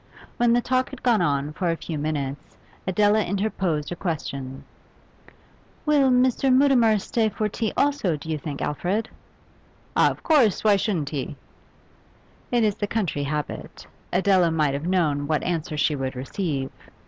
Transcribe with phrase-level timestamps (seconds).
[0.37, 2.57] When the talk had gone on for a few minutes
[2.87, 4.63] Adela interposed a question.
[5.85, 6.51] 'Will Mr.
[6.51, 9.09] Mutimer stay for tea also, do you think, Alfred?'
[9.95, 11.35] 'Oh, of course; why shouldn't he?'
[12.51, 16.71] It is the country habit; Adela might have known what answer she would receive.